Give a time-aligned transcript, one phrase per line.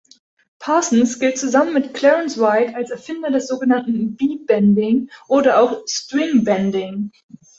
[0.57, 7.11] Parsons gilt zusammen mit Clarence White als Erfinder des sogenannten B-Bending oder auch "String-Bending".